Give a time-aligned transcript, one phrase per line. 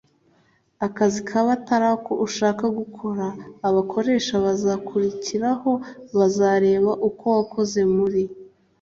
[0.87, 3.25] akazi kaba atari ko ushaka gukora
[3.67, 5.71] abakoresha bazakurikiraho
[6.17, 8.21] bazareba uko wakoze muri